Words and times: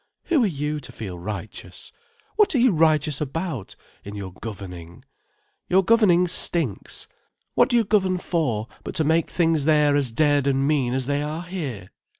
Who 0.23 0.41
are 0.41 0.47
you, 0.47 0.79
to 0.79 0.91
feel 0.91 1.19
righteous? 1.19 1.91
What 2.35 2.55
are 2.55 2.57
you 2.57 2.71
righteous 2.71 3.21
about, 3.21 3.75
in 4.03 4.15
your 4.15 4.33
governing? 4.33 5.05
Your 5.69 5.83
governing 5.83 6.27
stinks. 6.27 7.07
What 7.53 7.69
do 7.69 7.75
you 7.75 7.83
govern 7.83 8.17
for, 8.17 8.67
but 8.83 8.95
to 8.95 9.03
make 9.03 9.29
things 9.29 9.65
there 9.65 9.95
as 9.95 10.11
dead 10.11 10.47
and 10.47 10.67
mean 10.67 10.95
as 10.95 11.05
they 11.05 11.21
are 11.21 11.43
here!" 11.43 11.91